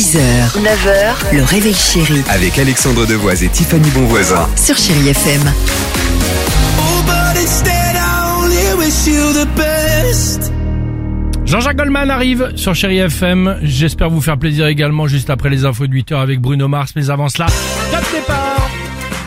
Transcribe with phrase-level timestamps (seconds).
[0.00, 0.16] 6h,
[0.62, 4.48] 9h, le réveil chéri Avec Alexandre Devoise et Tiffany Bonvoisin.
[4.56, 5.42] sur Chérie FM.
[6.78, 10.50] Oh, but instead I only wish you the best.
[11.44, 13.58] Jean-Jacques Goldman arrive sur Chéri FM.
[13.60, 16.92] J'espère vous faire plaisir également juste après les infos de 8h avec Bruno Mars.
[16.96, 17.44] Mais avant cela,
[17.92, 18.70] top départ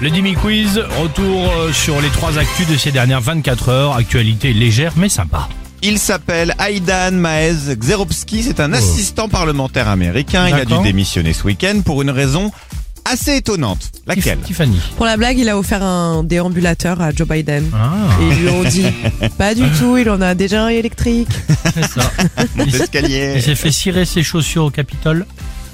[0.00, 3.96] Le Dimi Quiz, retour euh, sur les trois actus de ces dernières 24 heures.
[3.96, 5.48] Actualité légère mais sympa.
[5.82, 10.46] Il s'appelle Aidan Maez Xeropski, c'est un assistant parlementaire américain.
[10.48, 12.50] Il a dû démissionner ce week-end pour une raison
[13.06, 13.90] assez étonnante.
[14.06, 14.38] Laquelle?
[14.40, 14.78] Tiffany.
[14.96, 17.64] Pour la blague, il a offert un déambulateur à Joe Biden.
[17.74, 18.86] Ah, Et ils lui ont dit,
[19.38, 21.30] pas du tout, il en a déjà un électrique.
[21.74, 22.12] c'est ça.
[22.58, 25.26] Il s'est fait cirer ses chaussures au Capitole.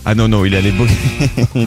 [0.08, 0.86] Ah non, non, il allait beau.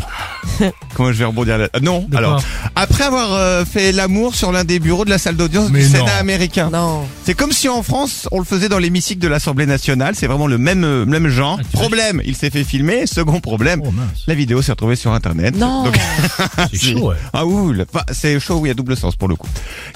[0.95, 2.41] Comment je vais rebondir là Ah, Non, alors,
[2.75, 5.89] après avoir euh, fait l'amour sur l'un des bureaux de la salle d'audience du non.
[5.89, 6.69] Sénat américain.
[6.71, 7.05] Non.
[7.25, 10.15] C'est comme si en France, on le faisait dans l'hémicycle de l'Assemblée nationale.
[10.15, 11.59] C'est vraiment le même, euh, même genre.
[11.61, 13.07] Ah, Problème, il s'est fait filmer.
[13.07, 13.91] Second problème, Oh
[14.27, 15.55] la vidéo s'est retrouvée sur Internet.
[15.57, 15.83] Non.
[15.83, 15.97] Donc,
[16.71, 17.15] C'est chaud, ouais.
[17.33, 19.47] Ah oui, le- enfin, c'est chaud, oui, à double sens pour le coup.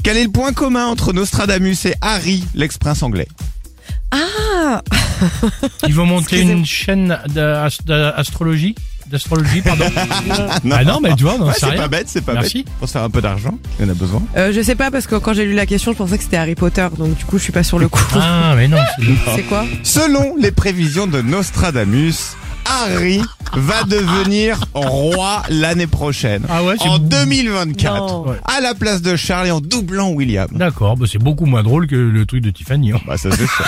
[0.04, 3.28] Quel est le point commun entre Nostradamus et Harry, l'ex-prince anglais?
[4.16, 4.82] Ah
[5.88, 8.76] Ils vont monter une chaîne d'as- d'astrologie
[9.08, 9.86] D'astrologie, pardon.
[10.72, 12.64] Ah non, mais tu vois, non, Ouais, c'est pas bête, c'est pas Merci.
[12.64, 12.74] bête.
[12.80, 14.22] Pour se faire un peu d'argent, il y en a besoin.
[14.38, 16.38] euh, Je sais pas parce que quand j'ai lu la question, je pensais que c'était
[16.38, 18.00] Harry Potter, donc du coup je suis pas sur le coup.
[18.16, 18.78] Ah, mais non.
[18.98, 19.66] c'est- C'est quoi?
[19.84, 22.16] Selon les prévisions de Nostradamus,
[22.66, 23.22] Harry
[23.56, 26.44] va devenir roi l'année prochaine.
[26.50, 27.08] Ah ouais, c'est en bon.
[27.08, 27.96] 2024.
[27.96, 28.28] Non.
[28.28, 28.38] Ouais.
[28.46, 30.48] À la place de Charles et en doublant William.
[30.52, 32.92] D'accord, bah c'est beaucoup moins drôle que le truc de Tiffany.
[32.94, 33.00] hein.
[33.08, 33.66] Bah ça c'est sûr.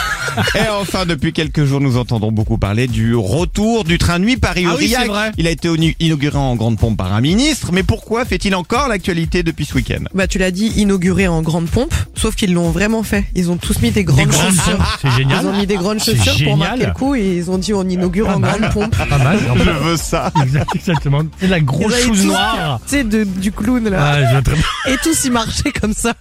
[0.55, 4.35] Et enfin, depuis quelques jours, nous entendons beaucoup parler du retour du train nuit Ah
[4.35, 5.01] oui, Paris-Aurillac.
[5.01, 5.31] c'est vrai.
[5.37, 9.43] Il a été inauguré en grande pompe par un ministre, mais pourquoi fait-il encore l'actualité
[9.43, 10.03] depuis ce week-end?
[10.13, 13.25] Bah tu l'as dit, inauguré en grande pompe, sauf qu'ils l'ont vraiment fait.
[13.35, 14.97] Ils ont tous mis des grandes Des grandes chaussures.
[15.01, 15.39] c'est génial.
[15.43, 17.87] Ils ont mis des grandes chaussures pour marquer le coup et ils ont dit on
[17.87, 18.59] inaugure Pas en mal.
[18.59, 18.95] grande pompe.
[19.09, 19.39] Pas mal.
[19.77, 20.31] veux ça.
[20.43, 21.21] Exact- Exactement.
[21.39, 22.79] C'est la grosse Ils avaient chose tous- noire.
[22.87, 23.97] Tu sais, de- du clown là.
[24.01, 24.63] Ah, je vois très bien.
[24.87, 26.13] Et tous y marchaient comme ça.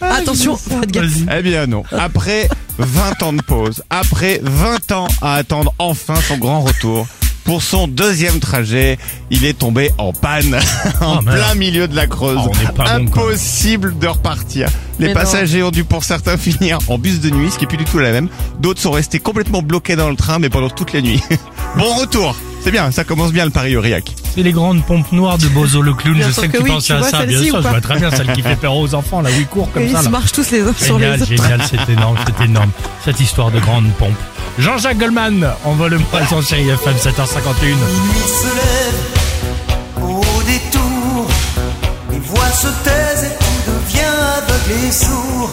[0.00, 1.04] Attention, faites gaffe.
[1.04, 1.38] Vas-y.
[1.38, 1.82] Eh bien non.
[1.92, 2.48] Après
[2.78, 7.06] 20 ans de pause, après 20 ans à attendre enfin son grand retour,
[7.44, 8.98] pour son deuxième trajet,
[9.30, 10.56] il est tombé en panne
[11.00, 11.36] en Oh, merde.
[11.38, 12.40] plein milieu de la Creuse.
[12.44, 13.22] Oh, on n'est pas bon, quoi.
[13.22, 14.68] Impossible de repartir.
[14.98, 15.20] Les Mais non.
[15.20, 17.84] passagers ont dû pour certains finir en bus de nuit, ce qui est plus du
[17.84, 18.28] tout la même.
[18.58, 21.22] D'autres sont restés complètement bloqués dans le train, mais pendant toute la nuit.
[21.78, 22.34] bon retour.
[22.66, 24.12] C'est bien, ça commence bien le Paris-Aurillac.
[24.34, 26.16] C'est les grandes pompes noires de Bozo le clown.
[26.16, 27.24] Bien je sais que, que tu oui, pensais tu à ça.
[27.24, 29.46] Bien sûr, je vois très bien celle qui fait peur aux enfants, là, où ils
[29.46, 30.00] courent comme Et ça.
[30.00, 31.26] ils se marchent tous les uns sur les Génial, autres.
[31.30, 32.70] génial, c'est énorme, c'est énorme.
[33.04, 34.16] Cette histoire de grande pompe.
[34.58, 37.66] Jean-Jacques Goldman, envoie le poisson chéri FM 7h51.
[37.66, 37.76] Nuit
[38.26, 41.28] se lève au détour.
[42.10, 44.00] Les voix se taisent et tout devient
[44.38, 45.52] aveugle et sourd.